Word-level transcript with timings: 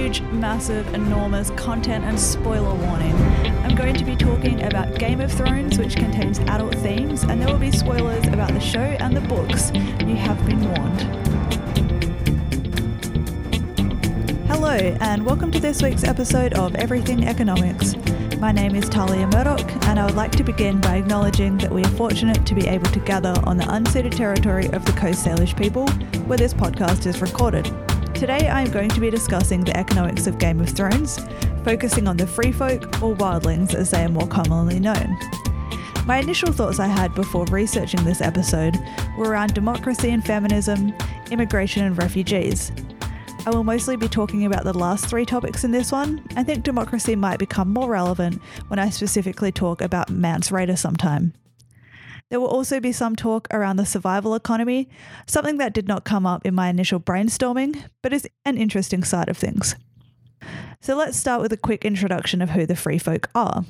huge, 0.00 0.22
massive, 0.32 0.94
enormous 0.94 1.50
content 1.50 2.02
and 2.06 2.18
spoiler 2.18 2.74
warning. 2.74 3.14
I'm 3.64 3.74
going 3.74 3.94
to 3.96 4.04
be 4.04 4.16
talking 4.16 4.62
about 4.62 4.98
Game 4.98 5.20
of 5.20 5.30
Thrones, 5.30 5.78
which 5.78 5.94
contains 5.94 6.38
adult 6.38 6.74
themes, 6.76 7.22
and 7.24 7.38
there 7.38 7.48
will 7.48 7.58
be 7.58 7.70
spoilers 7.70 8.26
about 8.28 8.48
the 8.54 8.60
show 8.60 8.80
and 8.80 9.14
the 9.14 9.20
books. 9.20 9.70
You 9.74 10.16
have 10.16 10.42
been 10.46 10.64
warned. 10.64 11.02
Hello, 14.48 14.96
and 15.02 15.26
welcome 15.26 15.50
to 15.50 15.60
this 15.60 15.82
week's 15.82 16.04
episode 16.04 16.54
of 16.54 16.74
Everything 16.76 17.28
Economics. 17.28 17.94
My 18.38 18.52
name 18.52 18.74
is 18.74 18.88
Talia 18.88 19.26
Murdoch, 19.26 19.70
and 19.84 20.00
I 20.00 20.06
would 20.06 20.16
like 20.16 20.32
to 20.32 20.42
begin 20.42 20.80
by 20.80 20.96
acknowledging 20.96 21.58
that 21.58 21.70
we 21.70 21.84
are 21.84 21.90
fortunate 21.90 22.46
to 22.46 22.54
be 22.54 22.66
able 22.66 22.90
to 22.92 23.00
gather 23.00 23.34
on 23.44 23.58
the 23.58 23.64
unceded 23.64 24.16
territory 24.16 24.68
of 24.70 24.82
the 24.86 24.92
Coast 24.92 25.26
Salish 25.26 25.54
people, 25.58 25.86
where 26.24 26.38
this 26.38 26.54
podcast 26.54 27.04
is 27.04 27.20
recorded. 27.20 27.70
Today 28.20 28.50
I 28.50 28.60
am 28.60 28.70
going 28.70 28.90
to 28.90 29.00
be 29.00 29.08
discussing 29.08 29.64
the 29.64 29.74
economics 29.74 30.26
of 30.26 30.36
Game 30.36 30.60
of 30.60 30.68
Thrones, 30.68 31.18
focusing 31.64 32.06
on 32.06 32.18
the 32.18 32.26
free 32.26 32.52
folk 32.52 32.82
or 33.02 33.16
wildlings 33.16 33.72
as 33.72 33.90
they 33.90 34.04
are 34.04 34.10
more 34.10 34.26
commonly 34.26 34.78
known. 34.78 35.18
My 36.04 36.18
initial 36.18 36.52
thoughts 36.52 36.78
I 36.78 36.86
had 36.86 37.14
before 37.14 37.46
researching 37.46 38.04
this 38.04 38.20
episode 38.20 38.76
were 39.16 39.30
around 39.30 39.54
democracy 39.54 40.10
and 40.10 40.22
feminism, 40.22 40.92
immigration 41.30 41.82
and 41.84 41.96
refugees. 41.96 42.70
I 43.46 43.50
will 43.52 43.64
mostly 43.64 43.96
be 43.96 44.06
talking 44.06 44.44
about 44.44 44.64
the 44.64 44.76
last 44.76 45.06
three 45.06 45.24
topics 45.24 45.64
in 45.64 45.70
this 45.70 45.90
one. 45.90 46.22
I 46.36 46.44
think 46.44 46.62
democracy 46.62 47.16
might 47.16 47.38
become 47.38 47.72
more 47.72 47.88
relevant 47.88 48.42
when 48.68 48.78
I 48.78 48.90
specifically 48.90 49.50
talk 49.50 49.80
about 49.80 50.10
Mance 50.10 50.50
Rayder 50.50 50.76
sometime. 50.76 51.32
There 52.30 52.40
will 52.40 52.46
also 52.46 52.78
be 52.78 52.92
some 52.92 53.16
talk 53.16 53.48
around 53.52 53.76
the 53.76 53.84
survival 53.84 54.36
economy, 54.36 54.88
something 55.26 55.58
that 55.58 55.74
did 55.74 55.88
not 55.88 56.04
come 56.04 56.26
up 56.26 56.46
in 56.46 56.54
my 56.54 56.68
initial 56.68 57.00
brainstorming, 57.00 57.82
but 58.02 58.12
is 58.12 58.28
an 58.44 58.56
interesting 58.56 59.02
side 59.02 59.28
of 59.28 59.36
things. 59.36 59.74
So 60.80 60.96
let's 60.96 61.18
start 61.18 61.42
with 61.42 61.52
a 61.52 61.56
quick 61.58 61.84
introduction 61.84 62.40
of 62.40 62.50
who 62.50 62.66
the 62.66 62.76
free 62.76 62.98
folk 62.98 63.28
are. 63.34 63.64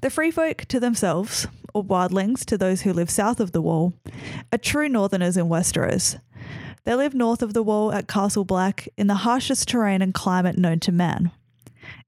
The 0.00 0.10
free 0.10 0.30
folk 0.30 0.58
to 0.66 0.78
themselves, 0.78 1.48
or 1.74 1.84
wildlings 1.84 2.44
to 2.46 2.56
those 2.56 2.82
who 2.82 2.92
live 2.92 3.10
south 3.10 3.40
of 3.40 3.50
the 3.50 3.60
wall, 3.60 3.94
are 4.52 4.58
true 4.58 4.88
northerners 4.88 5.36
and 5.36 5.50
Westeros. 5.50 6.20
They 6.84 6.94
live 6.94 7.14
north 7.14 7.42
of 7.42 7.52
the 7.52 7.62
wall 7.62 7.92
at 7.92 8.08
Castle 8.08 8.44
Black 8.44 8.88
in 8.96 9.08
the 9.08 9.14
harshest 9.16 9.68
terrain 9.68 10.02
and 10.02 10.14
climate 10.14 10.56
known 10.56 10.78
to 10.80 10.92
man. 10.92 11.32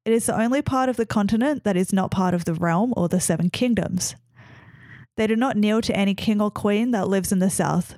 It 0.05 0.13
is 0.13 0.27
the 0.27 0.41
only 0.41 0.63
part 0.63 0.89
of 0.89 0.97
the 0.97 1.07
continent 1.07 1.65
that 1.65 1.77
is 1.77 1.93
not 1.93 2.11
part 2.11 2.35
of 2.35 2.45
the 2.45 2.55
realm 2.55 2.95
or 2.97 3.09
the 3.09 3.21
Seven 3.21 3.51
Kingdoms. 3.51 4.15
They 5.17 5.27
do 5.27 5.37
not 5.37 5.57
kneel 5.57 5.81
to 5.83 5.97
any 5.97 6.15
king 6.15 6.41
or 6.41 6.51
queen 6.51 6.91
that 6.91 7.09
lives 7.09 7.33
in 7.33 7.39
the 7.39 7.51
south. 7.51 7.97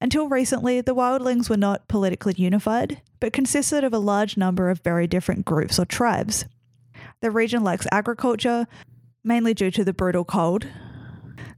Until 0.00 0.28
recently, 0.28 0.80
the 0.80 0.94
wildlings 0.94 1.50
were 1.50 1.58
not 1.58 1.86
politically 1.86 2.34
unified, 2.36 3.02
but 3.20 3.34
consisted 3.34 3.84
of 3.84 3.92
a 3.92 3.98
large 3.98 4.36
number 4.38 4.70
of 4.70 4.80
very 4.80 5.06
different 5.06 5.44
groups 5.44 5.78
or 5.78 5.84
tribes. 5.84 6.46
The 7.20 7.30
region 7.30 7.62
lacks 7.62 7.86
agriculture, 7.92 8.66
mainly 9.22 9.52
due 9.52 9.70
to 9.72 9.84
the 9.84 9.92
brutal 9.92 10.24
cold. 10.24 10.66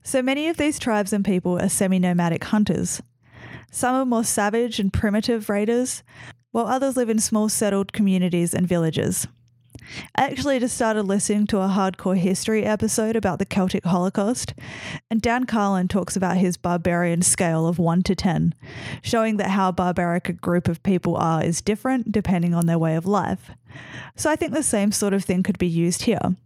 So 0.02 0.20
many 0.22 0.48
of 0.48 0.56
these 0.56 0.80
tribes 0.80 1.12
and 1.12 1.24
people 1.24 1.60
are 1.60 1.68
semi 1.68 2.00
nomadic 2.00 2.42
hunters. 2.44 3.00
Some 3.70 3.94
are 3.94 4.04
more 4.04 4.24
savage 4.24 4.80
and 4.80 4.92
primitive 4.92 5.48
raiders, 5.48 6.02
while 6.50 6.66
others 6.66 6.96
live 6.96 7.08
in 7.08 7.20
small 7.20 7.48
settled 7.48 7.92
communities 7.92 8.52
and 8.52 8.66
villages. 8.66 9.28
I 10.14 10.24
actually 10.24 10.58
just 10.58 10.74
started 10.74 11.02
listening 11.02 11.46
to 11.48 11.58
a 11.58 11.68
hardcore 11.68 12.16
history 12.16 12.64
episode 12.64 13.16
about 13.16 13.38
the 13.38 13.44
Celtic 13.44 13.84
Holocaust, 13.84 14.54
and 15.10 15.20
Dan 15.20 15.44
Carlin 15.44 15.88
talks 15.88 16.16
about 16.16 16.36
his 16.36 16.56
barbarian 16.56 17.22
scale 17.22 17.66
of 17.66 17.78
1 17.78 18.02
to 18.04 18.14
10, 18.14 18.54
showing 19.02 19.36
that 19.36 19.50
how 19.50 19.72
barbaric 19.72 20.28
a 20.28 20.32
group 20.32 20.68
of 20.68 20.82
people 20.82 21.16
are 21.16 21.42
is 21.42 21.60
different 21.60 22.12
depending 22.12 22.54
on 22.54 22.66
their 22.66 22.78
way 22.78 22.94
of 22.96 23.06
life. 23.06 23.50
So 24.16 24.30
I 24.30 24.36
think 24.36 24.52
the 24.52 24.62
same 24.62 24.92
sort 24.92 25.14
of 25.14 25.24
thing 25.24 25.42
could 25.42 25.58
be 25.58 25.68
used 25.68 26.02
here. 26.02 26.36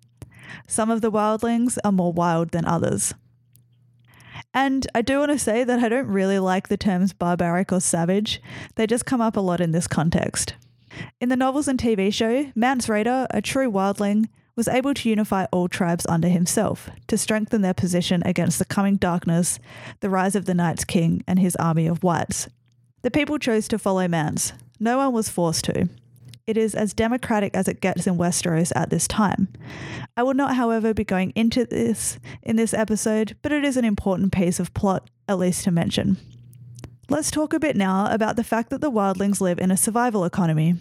Some 0.67 0.91
of 0.91 1.01
the 1.01 1.11
wildlings 1.11 1.79
are 1.85 1.93
more 1.93 2.13
wild 2.13 2.51
than 2.51 2.65
others. 2.65 3.15
And 4.55 4.87
I 4.95 5.03
do 5.03 5.19
want 5.19 5.33
to 5.33 5.39
say 5.39 5.65
that 5.65 5.81
I 5.81 5.89
don't 5.89 6.07
really 6.07 6.39
like 6.39 6.69
the 6.69 6.77
terms 6.77 7.13
barbaric 7.13 7.73
or 7.73 7.81
savage, 7.81 8.41
they 8.77 8.87
just 8.87 9.05
come 9.05 9.21
up 9.21 9.37
a 9.37 9.41
lot 9.41 9.61
in 9.61 9.73
this 9.73 9.87
context. 9.87 10.55
In 11.21 11.29
the 11.29 11.37
novels 11.37 11.69
and 11.69 11.79
TV 11.79 12.13
show, 12.13 12.51
Mance 12.55 12.87
Rayder, 12.87 13.27
a 13.31 13.43
true 13.43 13.71
wildling, 13.71 14.29
was 14.57 14.69
able 14.69 14.95
to 14.95 15.09
unify 15.09 15.45
all 15.53 15.69
tribes 15.69 16.07
under 16.07 16.29
himself 16.29 16.89
to 17.07 17.19
strengthen 17.19 17.61
their 17.61 17.75
position 17.75 18.23
against 18.25 18.59
the 18.59 18.65
coming 18.65 18.97
darkness, 18.97 19.59
the 20.01 20.11
rise 20.11 20.35
of 20.35 20.47
the 20.47 20.55
Night's 20.55 20.85
King, 20.85 21.23
and 21.27 21.39
his 21.39 21.57
army 21.57 21.87
of 21.87 22.03
whites. 22.03 22.49
The 23.03 23.11
people 23.11 23.39
chose 23.39 23.69
to 23.69 23.79
follow 23.79 24.09
Mance. 24.09 24.53
No 24.81 24.99
one 24.99 25.13
was 25.13 25.29
forced 25.29 25.65
to. 25.67 25.89
It 26.47 26.57
is 26.57 26.75
as 26.75 26.95
democratic 26.95 27.55
as 27.55 27.67
it 27.67 27.81
gets 27.81 28.07
in 28.07 28.17
Westeros 28.17 28.73
at 28.77 28.89
this 28.89 29.09
time. 29.09 29.49
I 30.17 30.23
will 30.23 30.35
not, 30.35 30.55
however, 30.55 30.95
be 30.95 31.05
going 31.05 31.33
into 31.35 31.65
this 31.65 32.19
in 32.43 32.57
this 32.57 32.73
episode, 32.73 33.37
but 33.43 33.53
it 33.53 33.65
is 33.65 33.77
an 33.77 33.85
important 33.85 34.33
piece 34.33 34.61
of 34.61 34.73
plot, 34.73 35.11
at 35.29 35.39
least 35.39 35.65
to 35.65 35.71
mention. 35.71 36.19
Let's 37.09 37.31
talk 37.31 37.53
a 37.53 37.61
bit 37.61 37.77
now 37.77 38.13
about 38.13 38.35
the 38.35 38.43
fact 38.43 38.69
that 38.71 38.81
the 38.81 38.91
wildlings 38.91 39.41
live 39.41 39.61
in 39.61 39.71
a 39.71 39.77
survival 39.77 40.25
economy. 40.25 40.75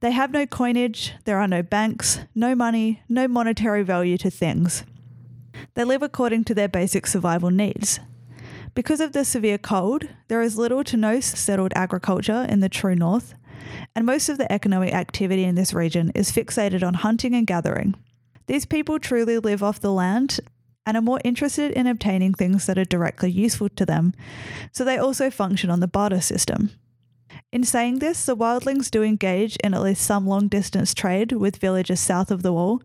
They 0.00 0.10
have 0.10 0.32
no 0.32 0.44
coinage, 0.44 1.12
there 1.26 1.38
are 1.38 1.46
no 1.46 1.62
banks, 1.62 2.18
no 2.34 2.56
money, 2.56 3.02
no 3.08 3.28
monetary 3.28 3.84
value 3.84 4.18
to 4.18 4.30
things. 4.30 4.82
They 5.74 5.84
live 5.84 6.02
according 6.02 6.42
to 6.44 6.54
their 6.54 6.66
basic 6.66 7.06
survival 7.06 7.52
needs. 7.52 8.00
Because 8.74 9.00
of 9.00 9.12
the 9.12 9.24
severe 9.24 9.58
cold, 9.58 10.08
there 10.26 10.42
is 10.42 10.58
little 10.58 10.82
to 10.82 10.96
no 10.96 11.20
settled 11.20 11.72
agriculture 11.76 12.44
in 12.48 12.58
the 12.58 12.68
true 12.68 12.96
north, 12.96 13.34
and 13.94 14.04
most 14.04 14.28
of 14.28 14.38
the 14.38 14.50
economic 14.50 14.92
activity 14.92 15.44
in 15.44 15.54
this 15.54 15.72
region 15.72 16.10
is 16.16 16.32
fixated 16.32 16.82
on 16.82 16.94
hunting 16.94 17.32
and 17.32 17.46
gathering. 17.46 17.94
These 18.48 18.66
people 18.66 18.98
truly 18.98 19.38
live 19.38 19.62
off 19.62 19.78
the 19.78 19.92
land 19.92 20.40
and 20.90 20.96
are 20.96 21.00
more 21.00 21.20
interested 21.22 21.70
in 21.70 21.86
obtaining 21.86 22.34
things 22.34 22.66
that 22.66 22.76
are 22.76 22.84
directly 22.84 23.30
useful 23.30 23.68
to 23.68 23.86
them, 23.86 24.12
so 24.72 24.84
they 24.84 24.98
also 24.98 25.30
function 25.30 25.70
on 25.70 25.78
the 25.78 25.86
barter 25.86 26.20
system. 26.20 26.70
In 27.52 27.62
saying 27.62 28.00
this, 28.00 28.26
the 28.26 28.36
wildlings 28.36 28.90
do 28.90 29.04
engage 29.04 29.54
in 29.62 29.72
at 29.72 29.82
least 29.82 30.02
some 30.02 30.26
long 30.26 30.48
distance 30.48 30.92
trade 30.92 31.30
with 31.30 31.58
villages 31.58 32.00
south 32.00 32.32
of 32.32 32.42
the 32.42 32.52
wall, 32.52 32.82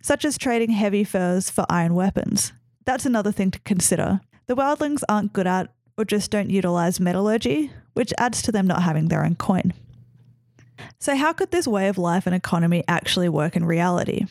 such 0.00 0.24
as 0.24 0.38
trading 0.38 0.70
heavy 0.70 1.02
furs 1.02 1.50
for 1.50 1.66
iron 1.68 1.94
weapons. 1.94 2.52
That's 2.84 3.04
another 3.04 3.32
thing 3.32 3.50
to 3.50 3.58
consider. 3.60 4.20
The 4.46 4.54
wildlings 4.54 5.02
aren't 5.08 5.32
good 5.32 5.48
at 5.48 5.74
or 5.98 6.04
just 6.04 6.30
don't 6.30 6.50
utilize 6.50 7.00
metallurgy, 7.00 7.72
which 7.94 8.14
adds 8.16 8.42
to 8.42 8.52
them 8.52 8.68
not 8.68 8.84
having 8.84 9.08
their 9.08 9.24
own 9.24 9.34
coin. 9.34 9.72
So, 11.00 11.16
how 11.16 11.32
could 11.32 11.50
this 11.50 11.66
way 11.66 11.88
of 11.88 11.98
life 11.98 12.26
and 12.26 12.34
economy 12.34 12.84
actually 12.86 13.28
work 13.28 13.56
in 13.56 13.64
reality? 13.64 14.26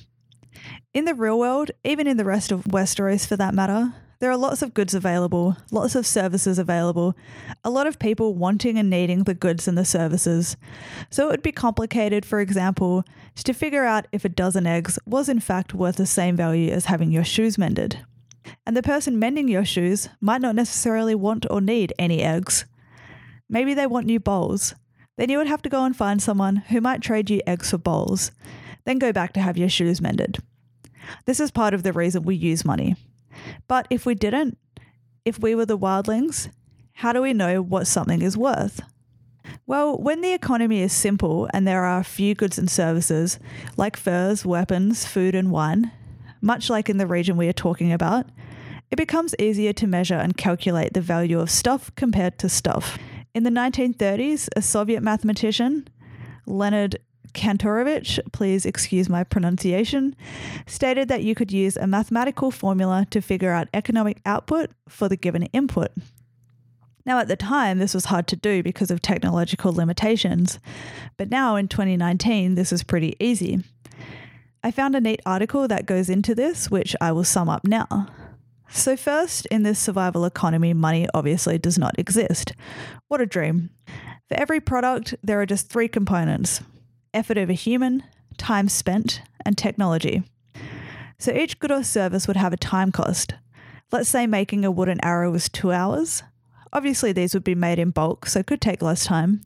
In 0.94 1.06
the 1.06 1.14
real 1.14 1.40
world, 1.40 1.72
even 1.84 2.08
in 2.08 2.18
the 2.18 2.26
rest 2.26 2.52
of 2.52 2.64
Westeros 2.64 3.28
for 3.28 3.38
that 3.38 3.54
matter, 3.54 3.94
there 4.20 4.30
are 4.30 4.38
lots 4.38 4.62
of 4.62 4.74
goods 4.74 4.94
available, 4.94 5.56
lots 5.72 5.96
of 5.96 6.06
services 6.06 6.60
available, 6.60 7.16
a 7.64 7.70
lot 7.70 7.88
of 7.88 8.00
people 8.00 8.36
wanting 8.36 8.78
and 8.78 8.90
needing 8.90 9.24
the 9.24 9.34
goods 9.34 9.66
and 9.66 9.78
the 9.78 9.86
services. 9.86 10.58
So 11.10 11.28
it 11.28 11.32
would 11.32 11.42
be 11.42 11.54
complicated, 11.54 12.26
for 12.26 12.42
example, 12.42 13.06
to 13.36 13.54
figure 13.54 13.86
out 13.86 14.08
if 14.12 14.26
a 14.26 14.30
dozen 14.30 14.68
eggs 14.68 15.00
was 15.06 15.30
in 15.30 15.40
fact 15.40 15.74
worth 15.74 15.96
the 15.96 16.06
same 16.06 16.36
value 16.36 16.70
as 16.70 16.86
having 16.86 17.12
your 17.12 17.24
shoes 17.24 17.58
mended. 17.58 18.00
And 18.66 18.76
the 18.76 18.84
person 18.84 19.20
mending 19.20 19.48
your 19.48 19.64
shoes 19.64 20.10
might 20.20 20.42
not 20.42 20.56
necessarily 20.56 21.16
want 21.16 21.46
or 21.50 21.62
need 21.62 21.94
any 21.98 22.22
eggs. 22.22 22.66
Maybe 23.50 23.74
they 23.74 23.88
want 23.88 24.06
new 24.06 24.20
bowls. 24.20 24.76
Then 25.18 25.30
you 25.30 25.38
would 25.38 25.48
have 25.48 25.62
to 25.62 25.70
go 25.70 25.86
and 25.86 25.96
find 25.96 26.22
someone 26.22 26.58
who 26.58 26.82
might 26.82 27.02
trade 27.02 27.30
you 27.30 27.42
eggs 27.48 27.72
for 27.72 27.78
bowls, 27.78 28.32
then 28.90 28.98
go 28.98 29.14
back 29.14 29.34
to 29.34 29.40
have 29.40 29.56
your 29.56 29.70
shoes 29.70 30.02
mended. 30.02 30.40
This 31.26 31.40
is 31.40 31.52
part 31.52 31.76
of 31.76 31.84
the 31.84 31.94
reason 31.94 32.24
we 32.24 32.36
use 32.36 32.66
money. 32.66 32.96
But 33.68 33.86
if 33.92 34.04
we 34.04 34.16
didn't, 34.16 34.58
if 35.24 35.38
we 35.38 35.54
were 35.54 35.68
the 35.68 35.78
wildlings, 35.78 36.50
how 36.94 37.14
do 37.14 37.22
we 37.22 37.32
know 37.32 37.62
what 37.62 37.86
something 37.86 38.24
is 38.24 38.36
worth? 38.36 38.82
Well, 39.68 39.96
when 39.96 40.22
the 40.22 40.34
economy 40.34 40.82
is 40.82 40.92
simple 40.92 41.48
and 41.54 41.68
there 41.68 41.86
are 41.86 42.04
few 42.04 42.34
goods 42.34 42.58
and 42.58 42.70
services, 42.70 43.38
like 43.78 43.96
furs, 43.96 44.44
weapons, 44.44 45.06
food, 45.06 45.36
and 45.36 45.52
wine, 45.52 45.92
much 46.42 46.68
like 46.68 46.90
in 46.90 46.98
the 46.98 47.06
region 47.06 47.38
we 47.38 47.48
are 47.48 47.54
talking 47.54 47.94
about, 47.94 48.26
it 48.90 48.96
becomes 48.96 49.36
easier 49.38 49.72
to 49.74 49.86
measure 49.86 50.16
and 50.16 50.36
calculate 50.36 50.94
the 50.94 51.02
value 51.02 51.40
of 51.40 51.52
stuff 51.52 51.92
compared 51.96 52.40
to 52.40 52.50
stuff. 52.50 52.98
In 53.36 53.44
the 53.44 53.52
1930s, 53.52 54.50
a 54.56 54.64
Soviet 54.64 55.04
mathematician, 55.04 55.88
Leonid 56.48 57.00
Kantorovich, 57.34 58.20
please 58.32 58.66
excuse 58.66 59.10
my 59.10 59.24
pronunciation, 59.24 60.16
stated 60.68 61.08
that 61.08 61.24
you 61.24 61.36
could 61.36 61.52
use 61.52 61.78
a 61.78 61.88
mathematical 61.88 62.52
formula 62.52 63.06
to 63.12 63.22
figure 63.22 63.52
out 63.52 63.68
economic 63.74 64.22
output 64.26 64.72
for 64.88 65.10
the 65.10 65.18
given 65.18 65.44
input. 65.46 65.92
Now, 67.06 67.20
at 67.20 67.28
the 67.28 67.36
time, 67.36 67.80
this 67.80 67.94
was 67.94 68.06
hard 68.06 68.28
to 68.28 68.36
do 68.36 68.62
because 68.62 68.92
of 68.92 69.02
technological 69.02 69.74
limitations, 69.74 70.60
but 71.18 71.30
now 71.30 71.56
in 71.56 71.68
2019, 71.68 72.56
this 72.56 72.72
is 72.72 72.84
pretty 72.84 73.16
easy. 73.20 73.64
I 74.64 74.72
found 74.72 74.96
a 74.96 75.02
neat 75.02 75.22
article 75.26 75.68
that 75.68 75.86
goes 75.86 76.10
into 76.10 76.36
this, 76.36 76.70
which 76.70 76.96
I 77.00 77.12
will 77.12 77.24
sum 77.24 77.50
up 77.50 77.66
now. 77.66 78.08
So, 78.70 78.96
first, 78.96 79.48
in 79.48 79.64
this 79.64 79.80
survival 79.80 80.26
economy, 80.26 80.74
money 80.74 81.08
obviously 81.14 81.58
does 81.58 81.80
not 81.80 81.98
exist. 81.98 82.54
What 83.08 83.22
a 83.22 83.26
dream. 83.26 83.72
For 84.28 84.36
every 84.40 84.60
product, 84.60 85.16
there 85.24 85.42
are 85.42 85.46
just 85.48 85.70
three 85.70 85.88
components 85.88 86.62
effort 87.14 87.38
over 87.38 87.54
human, 87.54 88.04
time 88.38 88.70
spent, 88.70 89.22
and 89.46 89.58
technology. 89.58 90.24
So 91.18 91.34
each 91.34 91.60
good 91.60 91.72
or 91.72 91.84
service 91.84 92.28
would 92.28 92.38
have 92.38 92.54
a 92.54 92.58
time 92.58 92.92
cost. 92.92 93.34
Let's 93.92 94.10
say 94.10 94.28
making 94.28 94.64
a 94.64 94.72
wooden 94.72 95.04
arrow 95.04 95.32
was 95.32 95.50
two 95.50 95.72
hours. 95.72 96.24
Obviously, 96.72 97.12
these 97.12 97.34
would 97.34 97.44
be 97.44 97.56
made 97.56 97.80
in 97.80 97.90
bulk, 97.90 98.28
so 98.28 98.40
it 98.40 98.46
could 98.46 98.62
take 98.62 98.82
less 98.82 99.06
time. 99.06 99.42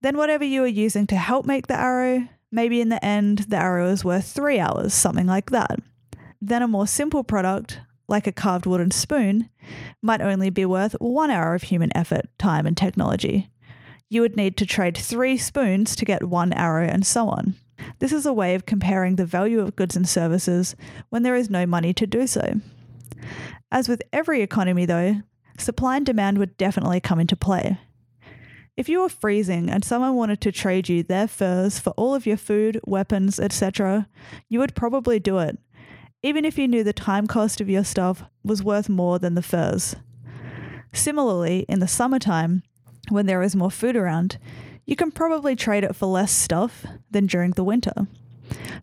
Then, 0.00 0.16
whatever 0.16 0.44
you 0.44 0.62
are 0.64 0.68
using 0.68 1.06
to 1.08 1.16
help 1.16 1.46
make 1.46 1.66
the 1.66 1.78
arrow, 1.78 2.28
maybe 2.50 2.80
in 2.80 2.88
the 2.88 3.04
end, 3.04 3.40
the 3.48 3.56
arrow 3.56 3.88
is 3.88 4.04
worth 4.04 4.26
three 4.26 4.58
hours, 4.58 4.94
something 4.94 5.26
like 5.26 5.50
that. 5.50 5.78
Then, 6.40 6.62
a 6.62 6.68
more 6.68 6.86
simple 6.86 7.24
product, 7.24 7.80
like 8.08 8.26
a 8.26 8.32
carved 8.32 8.66
wooden 8.66 8.90
spoon, 8.90 9.50
might 10.00 10.20
only 10.20 10.50
be 10.50 10.64
worth 10.64 10.94
one 10.98 11.30
hour 11.30 11.54
of 11.54 11.64
human 11.64 11.94
effort, 11.96 12.26
time, 12.38 12.66
and 12.66 12.76
technology. 12.76 13.50
You 14.08 14.20
would 14.20 14.36
need 14.36 14.56
to 14.58 14.66
trade 14.66 14.96
three 14.96 15.36
spoons 15.36 15.96
to 15.96 16.04
get 16.04 16.28
one 16.28 16.52
arrow, 16.52 16.86
and 16.86 17.04
so 17.04 17.28
on. 17.28 17.54
This 17.98 18.12
is 18.12 18.26
a 18.26 18.32
way 18.32 18.54
of 18.54 18.66
comparing 18.66 19.16
the 19.16 19.26
value 19.26 19.60
of 19.60 19.76
goods 19.76 19.96
and 19.96 20.08
services 20.08 20.76
when 21.08 21.22
there 21.22 21.36
is 21.36 21.50
no 21.50 21.66
money 21.66 21.92
to 21.94 22.06
do 22.06 22.26
so. 22.26 22.60
As 23.70 23.88
with 23.88 24.02
every 24.12 24.42
economy, 24.42 24.86
though, 24.86 25.22
supply 25.58 25.96
and 25.96 26.06
demand 26.06 26.38
would 26.38 26.56
definitely 26.56 27.00
come 27.00 27.18
into 27.18 27.36
play. 27.36 27.78
If 28.76 28.88
you 28.88 29.00
were 29.00 29.08
freezing 29.08 29.70
and 29.70 29.84
someone 29.84 30.14
wanted 30.14 30.40
to 30.42 30.52
trade 30.52 30.88
you 30.88 31.02
their 31.02 31.26
furs 31.26 31.78
for 31.78 31.90
all 31.90 32.14
of 32.14 32.26
your 32.26 32.36
food, 32.36 32.78
weapons, 32.84 33.40
etc., 33.40 34.06
you 34.48 34.58
would 34.58 34.74
probably 34.74 35.18
do 35.18 35.38
it, 35.38 35.58
even 36.22 36.44
if 36.44 36.58
you 36.58 36.68
knew 36.68 36.84
the 36.84 36.92
time 36.92 37.26
cost 37.26 37.60
of 37.60 37.70
your 37.70 37.84
stuff 37.84 38.24
was 38.44 38.62
worth 38.62 38.88
more 38.88 39.18
than 39.18 39.34
the 39.34 39.42
furs. 39.42 39.96
Similarly, 40.92 41.64
in 41.68 41.80
the 41.80 41.88
summertime, 41.88 42.62
when 43.08 43.26
there 43.26 43.42
is 43.42 43.56
more 43.56 43.70
food 43.70 43.96
around, 43.96 44.38
you 44.84 44.96
can 44.96 45.10
probably 45.10 45.56
trade 45.56 45.84
it 45.84 45.96
for 45.96 46.06
less 46.06 46.32
stuff 46.32 46.84
than 47.10 47.26
during 47.26 47.52
the 47.52 47.64
winter. 47.64 48.06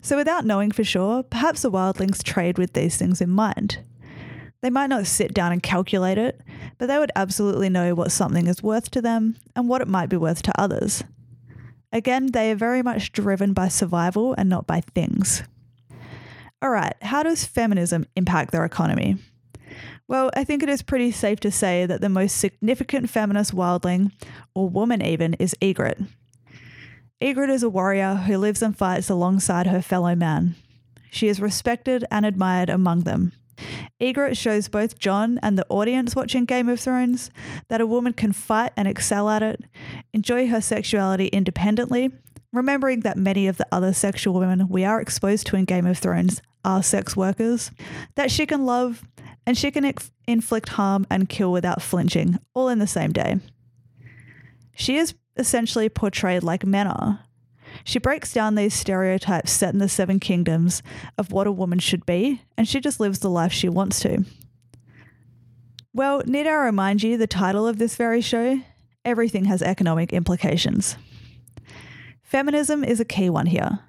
So, 0.02 0.16
without 0.16 0.44
knowing 0.44 0.70
for 0.70 0.84
sure, 0.84 1.22
perhaps 1.22 1.62
the 1.62 1.70
wildlings 1.70 2.22
trade 2.22 2.58
with 2.58 2.74
these 2.74 2.96
things 2.96 3.20
in 3.20 3.30
mind. 3.30 3.78
They 4.60 4.70
might 4.70 4.88
not 4.88 5.06
sit 5.06 5.34
down 5.34 5.52
and 5.52 5.62
calculate 5.62 6.18
it, 6.18 6.40
but 6.78 6.86
they 6.86 6.98
would 6.98 7.12
absolutely 7.16 7.68
know 7.68 7.94
what 7.94 8.12
something 8.12 8.46
is 8.46 8.62
worth 8.62 8.90
to 8.92 9.02
them 9.02 9.36
and 9.54 9.68
what 9.68 9.82
it 9.82 9.88
might 9.88 10.08
be 10.08 10.16
worth 10.16 10.42
to 10.42 10.60
others. 10.60 11.04
Again, 11.92 12.32
they 12.32 12.50
are 12.50 12.56
very 12.56 12.82
much 12.82 13.12
driven 13.12 13.52
by 13.52 13.68
survival 13.68 14.34
and 14.36 14.48
not 14.48 14.66
by 14.66 14.80
things. 14.80 15.42
Alright, 16.64 16.94
how 17.02 17.22
does 17.22 17.44
feminism 17.44 18.06
impact 18.16 18.52
their 18.52 18.64
economy? 18.64 19.16
Well, 20.06 20.30
I 20.34 20.44
think 20.44 20.62
it 20.62 20.68
is 20.68 20.82
pretty 20.82 21.12
safe 21.12 21.40
to 21.40 21.50
say 21.50 21.86
that 21.86 22.00
the 22.00 22.10
most 22.10 22.36
significant 22.36 23.08
feminist 23.08 23.54
wildling, 23.54 24.12
or 24.54 24.68
woman 24.68 25.00
even, 25.00 25.34
is 25.34 25.56
Ygritte. 25.62 26.06
Ygritte 27.22 27.50
is 27.50 27.62
a 27.62 27.70
warrior 27.70 28.14
who 28.14 28.36
lives 28.36 28.60
and 28.60 28.76
fights 28.76 29.08
alongside 29.08 29.66
her 29.66 29.80
fellow 29.80 30.14
man. 30.14 30.56
She 31.10 31.28
is 31.28 31.40
respected 31.40 32.04
and 32.10 32.26
admired 32.26 32.68
among 32.68 33.04
them. 33.04 33.32
Ygritte 34.00 34.36
shows 34.36 34.68
both 34.68 34.98
Jon 34.98 35.38
and 35.42 35.56
the 35.56 35.66
audience 35.70 36.14
watching 36.14 36.44
Game 36.44 36.68
of 36.68 36.80
Thrones 36.80 37.30
that 37.68 37.80
a 37.80 37.86
woman 37.86 38.12
can 38.12 38.32
fight 38.32 38.72
and 38.76 38.86
excel 38.86 39.30
at 39.30 39.42
it, 39.42 39.64
enjoy 40.12 40.48
her 40.48 40.60
sexuality 40.60 41.28
independently, 41.28 42.10
remembering 42.52 43.00
that 43.00 43.16
many 43.16 43.46
of 43.46 43.56
the 43.56 43.66
other 43.72 43.92
sexual 43.94 44.34
women 44.34 44.68
we 44.68 44.84
are 44.84 45.00
exposed 45.00 45.46
to 45.46 45.56
in 45.56 45.64
Game 45.64 45.86
of 45.86 45.98
Thrones 45.98 46.42
are 46.64 46.82
sex 46.82 47.16
workers, 47.16 47.70
that 48.16 48.30
she 48.30 48.44
can 48.44 48.66
love 48.66 49.02
and 49.46 49.56
she 49.56 49.70
can 49.70 49.84
ex- 49.84 50.10
inflict 50.26 50.70
harm 50.70 51.06
and 51.10 51.28
kill 51.28 51.52
without 51.52 51.82
flinching, 51.82 52.38
all 52.54 52.68
in 52.68 52.78
the 52.78 52.86
same 52.86 53.12
day. 53.12 53.40
She 54.74 54.96
is 54.96 55.14
essentially 55.36 55.88
portrayed 55.88 56.42
like 56.42 56.64
men 56.64 56.86
are, 56.86 57.20
she 57.82 57.98
breaks 57.98 58.32
down 58.32 58.54
these 58.54 58.74
stereotypes 58.74 59.50
set 59.50 59.72
in 59.72 59.80
the 59.80 59.88
Seven 59.88 60.20
Kingdoms 60.20 60.82
of 61.18 61.32
what 61.32 61.46
a 61.46 61.52
woman 61.52 61.78
should 61.78 62.06
be, 62.06 62.42
and 62.56 62.68
she 62.68 62.80
just 62.80 63.00
lives 63.00 63.18
the 63.18 63.30
life 63.30 63.52
she 63.52 63.68
wants 63.68 64.00
to. 64.00 64.24
Well, 65.92 66.22
need 66.26 66.46
I 66.46 66.54
remind 66.54 67.02
you 67.02 67.16
the 67.16 67.26
title 67.26 67.66
of 67.66 67.78
this 67.78 67.96
very 67.96 68.20
show? 68.20 68.60
Everything 69.04 69.46
has 69.46 69.62
economic 69.62 70.12
implications. 70.12 70.96
Feminism 72.22 72.84
is 72.84 73.00
a 73.00 73.04
key 73.04 73.30
one 73.30 73.46
here. 73.46 73.80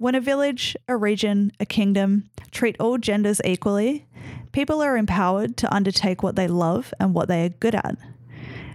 When 0.00 0.14
a 0.14 0.20
village, 0.20 0.76
a 0.86 0.96
region, 0.96 1.50
a 1.58 1.66
kingdom 1.66 2.30
treat 2.52 2.76
all 2.78 2.98
genders 2.98 3.40
equally, 3.44 4.06
people 4.52 4.80
are 4.80 4.96
empowered 4.96 5.56
to 5.56 5.74
undertake 5.74 6.22
what 6.22 6.36
they 6.36 6.46
love 6.46 6.94
and 7.00 7.14
what 7.14 7.26
they 7.26 7.44
are 7.44 7.48
good 7.48 7.74
at. 7.74 7.96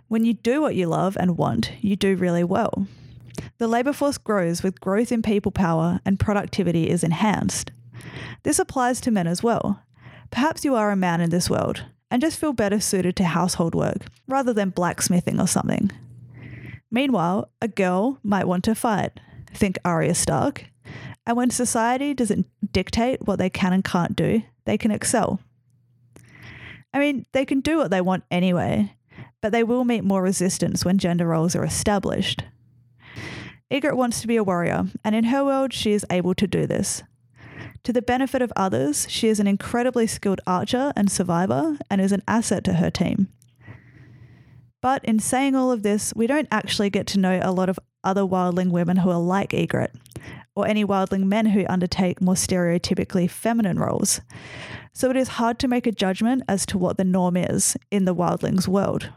When 0.09 0.25
you 0.25 0.33
do 0.33 0.61
what 0.61 0.75
you 0.75 0.87
love 0.87 1.15
and 1.17 1.37
want, 1.37 1.71
you 1.79 1.95
do 1.95 2.17
really 2.17 2.43
well. 2.43 2.87
The 3.57 3.69
labour 3.69 3.93
force 3.93 4.17
grows 4.17 4.63
with 4.63 4.81
growth 4.81 5.13
in 5.13 5.21
people 5.21 5.53
power 5.53 6.01
and 6.03 6.19
productivity 6.19 6.89
is 6.89 7.05
enhanced. 7.05 7.71
This 8.43 8.59
applies 8.59 8.99
to 9.01 9.11
men 9.11 9.25
as 9.25 9.41
well. 9.41 9.81
Perhaps 10.29 10.65
you 10.65 10.75
are 10.75 10.91
a 10.91 10.97
man 10.97 11.21
in 11.21 11.29
this 11.29 11.49
world 11.49 11.85
and 12.11 12.21
just 12.21 12.37
feel 12.37 12.51
better 12.51 12.81
suited 12.81 13.15
to 13.15 13.23
household 13.23 13.75
work 13.75 14.07
rather 14.27 14.51
than 14.51 14.71
blacksmithing 14.71 15.39
or 15.39 15.47
something. 15.47 15.89
Meanwhile, 16.91 17.49
a 17.61 17.69
girl 17.69 18.19
might 18.23 18.45
want 18.45 18.65
to 18.65 18.75
fight. 18.75 19.21
Think 19.53 19.77
Arya 19.85 20.15
Stark. 20.15 20.65
And 21.25 21.37
when 21.37 21.49
society 21.49 22.13
doesn't 22.13 22.47
dictate 22.71 23.25
what 23.25 23.39
they 23.39 23.49
can 23.49 23.73
and 23.73 23.83
can't 23.83 24.15
do, 24.15 24.43
they 24.65 24.77
can 24.77 24.91
excel. 24.91 25.39
I 26.93 26.99
mean, 26.99 27.25
they 27.31 27.45
can 27.45 27.61
do 27.61 27.77
what 27.77 27.91
they 27.91 28.01
want 28.01 28.23
anyway, 28.29 28.95
but 29.41 29.51
they 29.51 29.63
will 29.63 29.85
meet 29.85 30.03
more 30.03 30.21
resistance 30.21 30.85
when 30.85 30.97
gender 30.97 31.27
roles 31.27 31.55
are 31.55 31.65
established. 31.65 32.43
Ygritte 33.71 33.95
wants 33.95 34.21
to 34.21 34.27
be 34.27 34.35
a 34.35 34.43
warrior, 34.43 34.85
and 35.03 35.15
in 35.15 35.25
her 35.25 35.43
world, 35.43 35.73
she 35.73 35.93
is 35.93 36.05
able 36.11 36.35
to 36.35 36.45
do 36.45 36.67
this. 36.67 37.01
To 37.83 37.91
the 37.91 38.01
benefit 38.01 38.41
of 38.41 38.53
others, 38.55 39.07
she 39.09 39.27
is 39.27 39.39
an 39.39 39.47
incredibly 39.47 40.07
skilled 40.07 40.41
archer 40.45 40.93
and 40.95 41.11
survivor 41.11 41.77
and 41.89 41.99
is 41.99 42.11
an 42.11 42.23
asset 42.27 42.63
to 42.65 42.73
her 42.73 42.91
team. 42.91 43.29
But 44.81 45.03
in 45.03 45.19
saying 45.19 45.55
all 45.55 45.71
of 45.71 45.81
this, 45.81 46.13
we 46.15 46.27
don't 46.27 46.47
actually 46.51 46.89
get 46.89 47.07
to 47.07 47.19
know 47.19 47.39
a 47.41 47.51
lot 47.51 47.69
of 47.69 47.79
other 48.03 48.21
wildling 48.21 48.69
women 48.69 48.97
who 48.97 49.09
are 49.09 49.19
like 49.19 49.49
Ygritte, 49.49 49.95
or 50.55 50.67
any 50.67 50.85
wildling 50.85 51.25
men 51.25 51.47
who 51.47 51.65
undertake 51.67 52.21
more 52.21 52.35
stereotypically 52.35 53.29
feminine 53.29 53.79
roles. 53.79 54.21
So 54.93 55.09
it 55.09 55.17
is 55.17 55.27
hard 55.29 55.59
to 55.59 55.67
make 55.67 55.87
a 55.87 55.91
judgment 55.91 56.43
as 56.47 56.65
to 56.67 56.77
what 56.77 56.97
the 56.97 57.03
norm 57.03 57.35
is 57.35 57.75
in 57.89 58.05
the 58.05 58.15
wildlings 58.15 58.67
world. 58.67 59.09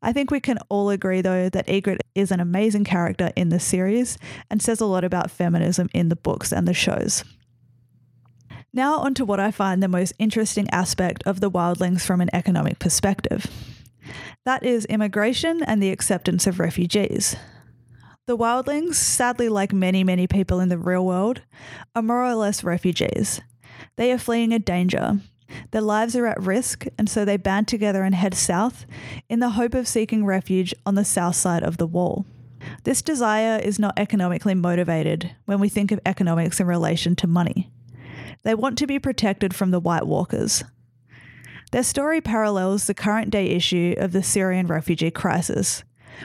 I 0.00 0.12
think 0.12 0.30
we 0.30 0.40
can 0.40 0.58
all 0.68 0.90
agree, 0.90 1.22
though, 1.22 1.48
that 1.48 1.66
Ygritte 1.66 2.00
is 2.14 2.30
an 2.30 2.38
amazing 2.38 2.84
character 2.84 3.32
in 3.34 3.48
the 3.48 3.58
series 3.58 4.18
and 4.50 4.60
says 4.60 4.80
a 4.80 4.86
lot 4.86 5.02
about 5.02 5.30
feminism 5.30 5.88
in 5.94 6.10
the 6.10 6.16
books 6.16 6.52
and 6.52 6.68
the 6.68 6.74
shows. 6.74 7.24
Now, 8.72 8.98
on 8.98 9.14
to 9.14 9.24
what 9.24 9.40
I 9.40 9.50
find 9.50 9.82
the 9.82 9.88
most 9.88 10.12
interesting 10.18 10.68
aspect 10.70 11.22
of 11.26 11.40
the 11.40 11.50
wildlings 11.50 12.04
from 12.04 12.20
an 12.20 12.28
economic 12.34 12.78
perspective. 12.78 13.46
That 14.44 14.62
is 14.62 14.84
immigration 14.86 15.62
and 15.62 15.82
the 15.82 15.90
acceptance 15.90 16.46
of 16.46 16.60
refugees. 16.60 17.34
The 18.26 18.36
wildlings, 18.36 18.94
sadly, 18.94 19.48
like 19.48 19.72
many, 19.72 20.02
many 20.02 20.26
people 20.26 20.60
in 20.60 20.70
the 20.70 20.78
real 20.78 21.04
world, 21.04 21.42
are 21.94 22.02
more 22.02 22.24
or 22.24 22.34
less 22.34 22.64
refugees. 22.64 23.40
They 23.96 24.12
are 24.12 24.18
fleeing 24.18 24.52
a 24.52 24.58
danger, 24.58 25.20
their 25.70 25.80
lives 25.80 26.16
are 26.16 26.26
at 26.26 26.42
risk, 26.42 26.86
and 26.98 27.08
so 27.08 27.24
they 27.24 27.36
band 27.36 27.68
together 27.68 28.02
and 28.02 28.14
head 28.14 28.34
south 28.34 28.86
in 29.28 29.40
the 29.40 29.50
hope 29.50 29.74
of 29.74 29.88
seeking 29.88 30.24
refuge 30.24 30.74
on 30.86 30.94
the 30.94 31.04
south 31.04 31.36
side 31.36 31.62
of 31.62 31.76
the 31.76 31.86
wall. 31.86 32.26
This 32.84 33.02
desire 33.02 33.58
is 33.58 33.78
not 33.78 33.98
economically 33.98 34.54
motivated 34.54 35.34
when 35.44 35.60
we 35.60 35.68
think 35.68 35.92
of 35.92 36.00
economics 36.06 36.60
in 36.60 36.66
relation 36.66 37.14
to 37.16 37.26
money. 37.26 37.70
They 38.42 38.54
want 38.54 38.78
to 38.78 38.86
be 38.86 38.98
protected 38.98 39.54
from 39.54 39.70
the 39.70 39.80
White 39.80 40.06
Walkers. 40.06 40.64
Their 41.72 41.82
story 41.82 42.20
parallels 42.20 42.86
the 42.86 42.94
current 42.94 43.30
day 43.30 43.48
issue 43.48 43.94
of 43.98 44.12
the 44.12 44.22
Syrian 44.22 44.66
refugee 44.66 45.10
crisis, 45.10 45.82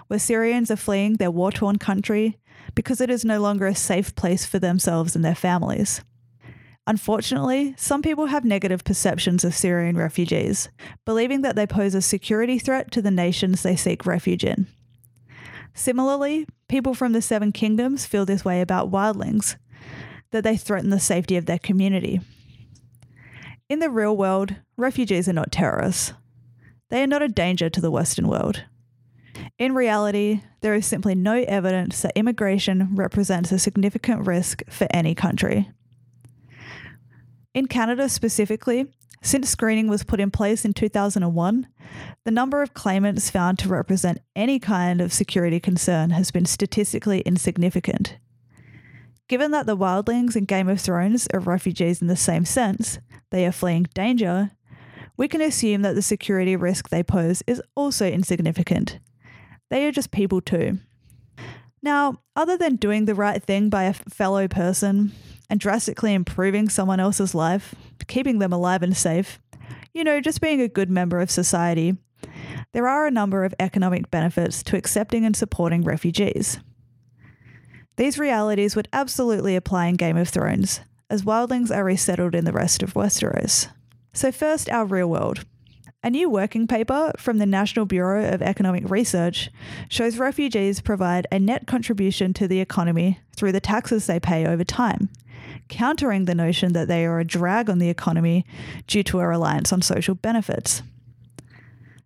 where 0.07 0.19
Syrians 0.19 0.71
are 0.71 0.75
fleeing 0.75 1.15
their 1.15 1.31
war 1.31 1.51
torn 1.51 1.77
country 1.77 2.37
because 2.75 3.01
it 3.01 3.09
is 3.09 3.25
no 3.25 3.39
longer 3.39 3.67
a 3.67 3.75
safe 3.75 4.15
place 4.15 4.45
for 4.45 4.59
themselves 4.59 5.15
and 5.15 5.23
their 5.23 5.35
families. 5.35 6.01
Unfortunately, 6.87 7.75
some 7.77 8.01
people 8.01 8.27
have 8.27 8.43
negative 8.43 8.83
perceptions 8.83 9.43
of 9.43 9.53
Syrian 9.53 9.95
refugees, 9.95 10.69
believing 11.05 11.41
that 11.41 11.55
they 11.55 11.67
pose 11.67 11.93
a 11.93 12.01
security 12.01 12.57
threat 12.57 12.91
to 12.91 13.01
the 13.01 13.11
nations 13.11 13.61
they 13.61 13.75
seek 13.75 14.05
refuge 14.05 14.43
in. 14.43 14.65
Similarly, 15.75 16.47
people 16.67 16.95
from 16.95 17.13
the 17.13 17.21
Seven 17.21 17.51
Kingdoms 17.51 18.05
feel 18.05 18.25
this 18.25 18.43
way 18.43 18.59
about 18.61 18.91
wildlings, 18.91 19.55
that 20.31 20.43
they 20.43 20.57
threaten 20.57 20.89
the 20.89 20.99
safety 20.99 21.37
of 21.37 21.45
their 21.45 21.59
community. 21.59 22.21
In 23.69 23.77
the 23.79 23.91
real 23.91 24.17
world, 24.17 24.55
refugees 24.75 25.29
are 25.29 25.33
not 25.33 25.51
terrorists. 25.51 26.13
They 26.89 27.03
are 27.03 27.07
not 27.07 27.21
a 27.21 27.27
danger 27.27 27.69
to 27.69 27.81
the 27.81 27.91
Western 27.91 28.27
world. 28.27 28.63
In 29.59 29.75
reality, 29.75 30.41
there 30.61 30.73
is 30.73 30.85
simply 30.85 31.15
no 31.15 31.43
evidence 31.43 32.01
that 32.01 32.13
immigration 32.15 32.95
represents 32.95 33.51
a 33.51 33.59
significant 33.59 34.25
risk 34.25 34.63
for 34.69 34.87
any 34.91 35.13
country. 35.13 35.69
In 37.53 37.67
Canada 37.67 38.07
specifically, 38.07 38.85
since 39.21 39.49
screening 39.49 39.89
was 39.89 40.05
put 40.05 40.21
in 40.21 40.31
place 40.31 40.63
in 40.63 40.71
2001, 40.71 41.67
the 42.23 42.31
number 42.31 42.61
of 42.61 42.73
claimants 42.73 43.29
found 43.29 43.59
to 43.59 43.67
represent 43.67 44.19
any 44.33 44.59
kind 44.59 45.01
of 45.01 45.11
security 45.11 45.59
concern 45.59 46.11
has 46.11 46.31
been 46.31 46.45
statistically 46.45 47.19
insignificant. 47.21 48.17
Given 49.27 49.51
that 49.51 49.65
the 49.65 49.75
wildlings 49.75 50.37
in 50.37 50.45
Game 50.45 50.69
of 50.69 50.79
Thrones 50.79 51.27
are 51.33 51.39
refugees 51.41 52.01
in 52.01 52.07
the 52.07 52.15
same 52.15 52.45
sense, 52.45 52.99
they 53.29 53.45
are 53.45 53.51
fleeing 53.51 53.87
danger, 53.93 54.51
we 55.17 55.27
can 55.27 55.41
assume 55.41 55.81
that 55.81 55.95
the 55.95 56.01
security 56.01 56.55
risk 56.55 56.87
they 56.87 57.03
pose 57.03 57.43
is 57.45 57.61
also 57.75 58.07
insignificant. 58.07 58.99
They 59.69 59.85
are 59.85 59.91
just 59.91 60.11
people 60.11 60.41
too. 60.41 60.79
Now, 61.81 62.21
other 62.35 62.57
than 62.57 62.75
doing 62.75 63.05
the 63.05 63.15
right 63.15 63.41
thing 63.41 63.69
by 63.69 63.83
a 63.83 63.93
fellow 63.93 64.47
person 64.47 65.13
and 65.49 65.59
drastically 65.59 66.13
improving 66.13 66.69
someone 66.69 66.99
else's 66.99 67.33
life, 67.33 67.73
keeping 68.07 68.39
them 68.39 68.51
alive 68.51 68.83
and 68.83 68.95
safe, 68.95 69.39
you 69.93 70.03
know, 70.03 70.19
just 70.19 70.41
being 70.41 70.61
a 70.61 70.67
good 70.67 70.89
member 70.89 71.19
of 71.19 71.31
society, 71.31 71.97
there 72.73 72.87
are 72.87 73.07
a 73.07 73.11
number 73.11 73.45
of 73.45 73.55
economic 73.59 74.11
benefits 74.11 74.61
to 74.63 74.77
accepting 74.77 75.25
and 75.25 75.35
supporting 75.35 75.83
refugees. 75.83 76.59
These 77.97 78.19
realities 78.19 78.75
would 78.75 78.87
absolutely 78.93 79.55
apply 79.55 79.87
in 79.87 79.95
Game 79.95 80.17
of 80.17 80.29
Thrones, 80.29 80.81
as 81.09 81.23
wildlings 81.23 81.75
are 81.75 81.83
resettled 81.83 82.35
in 82.35 82.45
the 82.45 82.53
rest 82.53 82.83
of 82.83 82.93
Westeros. 82.93 83.67
So, 84.13 84.31
first, 84.31 84.69
our 84.69 84.85
real 84.85 85.09
world. 85.09 85.45
A 86.01 86.09
new 86.09 86.29
working 86.29 86.65
paper 86.65 87.11
from 87.17 87.39
the 87.39 87.45
National 87.45 87.85
Bureau 87.85 88.33
of 88.33 88.41
Economic 88.41 88.89
Research 88.89 89.49
shows 89.89 90.17
refugees 90.17 90.79
provide 90.79 91.27
a 91.29 91.39
net 91.39 91.67
contribution 91.67 92.33
to 92.35 92.47
the 92.47 92.61
economy 92.61 93.19
through 93.35 93.51
the 93.51 93.59
taxes 93.59 94.07
they 94.07 94.17
pay 94.17 94.45
over 94.45 94.63
time, 94.63 95.09
countering 95.67 96.23
the 96.23 96.33
notion 96.33 96.71
that 96.71 96.87
they 96.87 97.05
are 97.05 97.19
a 97.19 97.25
drag 97.25 97.69
on 97.69 97.79
the 97.79 97.89
economy 97.89 98.45
due 98.87 99.03
to 99.03 99.19
a 99.19 99.27
reliance 99.27 99.73
on 99.73 99.81
social 99.81 100.15
benefits. 100.15 100.83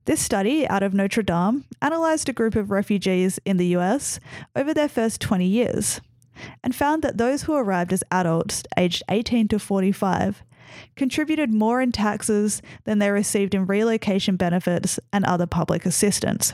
This 0.06 0.20
study 0.20 0.68
out 0.68 0.82
of 0.82 0.96
Notre 0.96 1.22
Dame 1.22 1.64
analysed 1.80 2.28
a 2.28 2.34
group 2.34 2.56
of 2.56 2.72
refugees 2.72 3.40
in 3.46 3.58
the 3.58 3.76
US 3.78 4.20
over 4.56 4.74
their 4.74 4.90
first 4.90 5.22
20 5.22 5.46
years 5.46 6.02
and 6.64 6.74
found 6.74 7.04
that 7.04 7.20
those 7.20 7.44
who 7.44 7.54
arrived 7.54 7.94
as 7.94 8.04
adults 8.10 8.64
aged 8.76 9.04
18 9.08 9.50
to 9.50 9.60
45 9.60 10.42
contributed 10.96 11.54
more 11.54 11.82
in 11.82 11.92
taxes 11.92 12.62
than 12.84 13.00
they 13.00 13.12
received 13.12 13.56
in 13.56 13.66
relocation 13.66 14.36
benefits 14.36 15.00
and 15.12 15.26
other 15.26 15.48
public 15.48 15.86
assistance. 15.86 16.54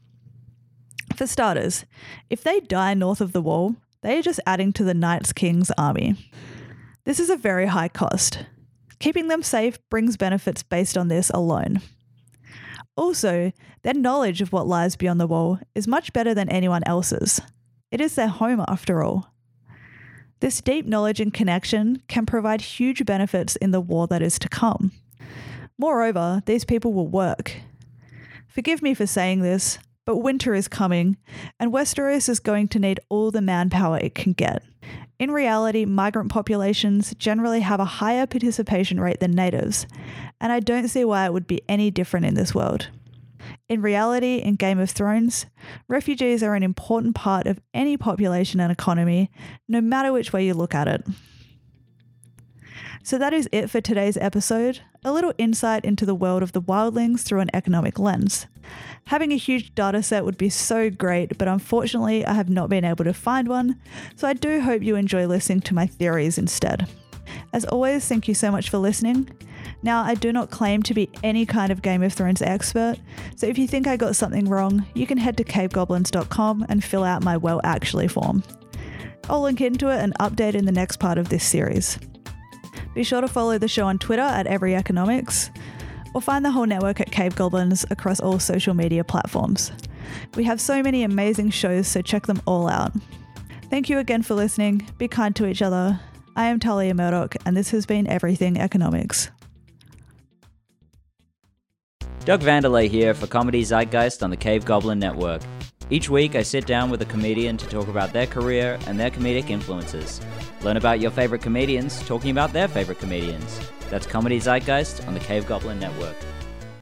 For 1.17 1.27
starters, 1.27 1.87
if 2.29 2.45
they 2.45 2.61
die 2.61 2.93
north 2.93 3.23
of 3.23 3.33
the 3.33 3.43
wall, 3.43 3.77
they 4.03 4.19
are 4.19 4.23
just 4.23 4.41
adding 4.47 4.71
to 4.75 4.85
the 4.85 4.95
Night's 4.95 5.33
King's 5.33 5.71
army. 5.79 6.31
This 7.05 7.19
is 7.19 7.31
a 7.31 7.37
very 7.37 7.67
high 7.67 7.89
cost. 7.89 8.45
Keeping 8.99 9.29
them 9.29 9.43
safe 9.43 9.79
brings 9.89 10.19
benefits 10.19 10.63
based 10.63 10.99
on 10.99 11.09
this 11.09 11.31
alone. 11.31 11.81
Also, 13.01 13.51
their 13.81 13.95
knowledge 13.95 14.43
of 14.43 14.53
what 14.53 14.67
lies 14.67 14.95
beyond 14.95 15.19
the 15.19 15.27
wall 15.27 15.59
is 15.75 15.89
much 15.89 16.13
better 16.13 16.35
than 16.35 16.51
anyone 16.51 16.83
else's. 16.85 17.41
It 17.91 17.99
is 17.99 18.15
their 18.15 18.29
home, 18.29 18.63
after 18.69 19.03
all. 19.03 19.33
This 20.41 20.61
deep 20.61 20.85
knowledge 20.85 21.19
and 21.19 21.33
connection 21.33 22.03
can 22.09 22.27
provide 22.27 22.61
huge 22.61 23.07
benefits 23.07 23.57
in 23.57 23.71
the 23.71 23.81
war 23.81 24.07
that 24.09 24.21
is 24.21 24.39
to 24.41 24.51
come. 24.51 24.93
Moreover, 25.79 26.43
these 26.45 26.67
people 26.67 26.93
will 26.93 27.09
work. 27.09 27.57
Forgive 28.47 28.83
me 28.83 28.93
for 28.93 29.07
saying 29.07 29.41
this, 29.41 29.79
but 30.05 30.19
winter 30.19 30.53
is 30.53 30.69
coming, 30.69 31.17
and 31.59 31.73
Westeros 31.73 32.29
is 32.29 32.39
going 32.39 32.69
to 32.69 32.79
need 32.79 33.01
all 33.09 33.31
the 33.31 33.41
manpower 33.41 33.97
it 33.97 34.15
can 34.15 34.35
get. 34.35 34.63
In 35.21 35.33
reality, 35.33 35.85
migrant 35.85 36.31
populations 36.31 37.15
generally 37.19 37.61
have 37.61 37.79
a 37.79 37.85
higher 37.85 38.27
participation 38.27 38.99
rate 38.99 39.21
than 39.21 39.33
natives, 39.33 39.87
and 40.41 40.51
I 40.51 40.61
don't 40.61 40.89
see 40.89 41.05
why 41.05 41.27
it 41.27 41.33
would 41.35 41.47
be 41.47 41.61
any 41.69 41.91
different 41.91 42.25
in 42.25 42.33
this 42.33 42.55
world. 42.55 42.89
In 43.69 43.83
reality, 43.83 44.37
in 44.37 44.55
Game 44.55 44.79
of 44.79 44.91
Thrones, 44.91 45.45
refugees 45.89 46.43
are 46.43 46.55
an 46.55 46.63
important 46.63 47.15
part 47.15 47.47
of 47.47 47.61
any 47.75 47.99
population 47.99 48.61
and 48.61 48.73
economy, 48.73 49.31
no 49.69 49.83
matter 49.83 50.11
which 50.11 50.33
way 50.33 50.47
you 50.47 50.55
look 50.55 50.75
at 50.75 50.89
it. 50.89 51.07
So 53.03 53.19
that 53.19 53.33
is 53.33 53.49
it 53.51 53.71
for 53.71 53.81
today's 53.81 54.17
episode 54.19 54.81
a 55.05 55.13
little 55.13 55.33
insight 55.39 55.85
into 55.85 56.05
the 56.05 56.15
world 56.15 56.43
of 56.43 56.53
the 56.53 56.61
wildlings 56.61 57.23
through 57.23 57.41
an 57.41 57.51
economic 57.55 57.99
lens. 57.99 58.47
Having 59.07 59.33
a 59.33 59.37
huge 59.37 59.75
data 59.75 60.03
set 60.03 60.25
would 60.25 60.37
be 60.37 60.51
so 60.51 60.91
great, 60.91 61.39
but 61.39 61.49
unfortunately, 61.49 62.25
I 62.25 62.35
have 62.35 62.51
not 62.51 62.69
been 62.69 62.85
able 62.85 63.05
to 63.05 63.15
find 63.15 63.49
one, 63.49 63.81
so 64.15 64.29
I 64.29 64.35
do 64.35 64.61
hope 64.61 64.83
you 64.83 64.97
enjoy 64.97 65.27
listening 65.27 65.63
to 65.63 65.75
my 65.75 65.87
theories 65.87 66.39
instead. 66.39 66.87
As 67.53 67.65
always, 67.65 68.07
thank 68.07 68.29
you 68.29 68.35
so 68.35 68.51
much 68.51 68.69
for 68.69 68.79
listening. 68.79 69.31
Now, 69.83 70.03
I 70.03 70.15
do 70.15 70.33
not 70.33 70.51
claim 70.51 70.83
to 70.83 70.95
be 70.95 71.09
any 71.23 71.47
kind 71.47 71.73
of 71.73 71.83
Game 71.83 72.03
of 72.03 72.13
Thrones 72.13 72.43
expert, 72.43 72.97
so 73.37 73.47
if 73.47 73.57
you 73.57 73.67
think 73.67 73.87
I 73.87 73.97
got 73.97 74.17
something 74.17 74.49
wrong, 74.49 74.85
you 74.95 75.07
can 75.07 75.19
head 75.19 75.37
to 75.39 75.45
cavegoblins.com 75.45 76.67
and 76.69 76.85
fill 76.85 77.05
out 77.05 77.25
my 77.25 77.37
well 77.37 77.61
actually 77.65 78.09
form. 78.09 78.43
I'll 79.29 79.43
link 79.43 79.61
into 79.61 79.89
it 79.89 80.01
and 80.01 80.13
update 80.19 80.55
in 80.55 80.67
the 80.67 80.73
next 80.73 80.99
part 80.99 81.17
of 81.17 81.29
this 81.29 81.45
series. 81.45 81.99
Be 82.95 83.03
sure 83.03 83.21
to 83.21 83.29
follow 83.29 83.59
the 83.59 83.69
show 83.69 83.87
on 83.87 83.99
Twitter 83.99 84.23
at 84.23 84.47
Every 84.47 84.75
Economics, 84.75 85.51
or 86.15 86.21
find 86.21 86.45
the 86.45 86.51
whole 86.51 86.67
network 86.67 87.01
at 87.01 87.13
Cave 87.13 87.37
Goblins 87.37 87.85
across 87.91 88.21
all 88.21 88.39
social 88.39 88.75
media 88.75 89.05
platforms. 89.05 89.73
We 90.35 90.45
have 90.45 90.61
so 90.61 90.83
many 90.83 91.03
amazing 91.03 91.51
shows, 91.51 91.87
so 91.87 92.03
check 92.03 92.27
them 92.27 92.43
all 92.47 92.69
out. 92.69 92.93
Thank 93.71 93.89
you 93.89 93.99
again 93.99 94.23
for 94.23 94.35
listening. 94.35 94.89
Be 94.99 95.07
kind 95.07 95.37
to 95.37 95.47
each 95.47 95.63
other. 95.63 96.01
I 96.35 96.47
am 96.47 96.59
Talia 96.59 96.95
Murdoch, 96.95 97.37
and 97.47 97.57
this 97.57 97.71
has 97.71 97.87
been 97.87 98.07
Everything 98.07 98.59
Economics. 98.59 99.31
Doug 102.25 102.43
Vanderlei 102.43 102.89
here 102.89 103.15
for 103.15 103.27
Comedy 103.27 103.63
Zeitgeist 103.63 104.23
on 104.23 104.31
the 104.31 104.37
Cave 104.37 104.65
Goblin 104.65 104.99
Network. 104.99 105.43
Each 105.93 106.09
week, 106.09 106.37
I 106.37 106.43
sit 106.43 106.67
down 106.67 106.89
with 106.89 107.03
a 107.03 107.07
comedian 107.07 107.57
to 107.57 107.67
talk 107.67 107.89
about 107.89 108.13
their 108.13 108.27
career 108.27 108.79
and 108.87 108.99
their 108.99 109.11
comedic 109.11 109.51
influences. 109.51 110.21
Learn 110.63 110.77
about 110.77 111.01
your 111.01 111.11
favorite 111.11 111.43
comedians 111.43 112.01
talking 112.07 112.31
about 112.31 112.53
their 112.53 112.69
favorite 112.69 113.01
comedians. 113.01 113.61
That's 113.91 114.07
Comedy 114.07 114.39
Zeitgeist 114.39 115.07
on 115.09 115.15
the 115.15 115.21
Cave 115.21 115.49
Goblin 115.49 115.81
Network. 115.81 116.15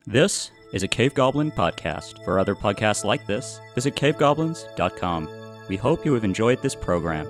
This 0.06 0.50
is 0.74 0.82
a 0.82 0.88
Cave 0.88 1.14
Goblin 1.14 1.50
podcast. 1.50 2.22
For 2.22 2.38
other 2.38 2.54
podcasts 2.54 3.02
like 3.02 3.26
this, 3.26 3.60
visit 3.74 3.94
cavegoblins.com. 3.94 5.28
We 5.68 5.76
hope 5.76 6.04
you 6.04 6.12
have 6.12 6.24
enjoyed 6.24 6.60
this 6.60 6.74
program. 6.74 7.26